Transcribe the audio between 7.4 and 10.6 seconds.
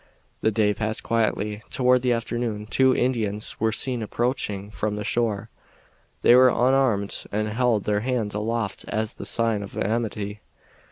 held their hands aloft as a sign of amity.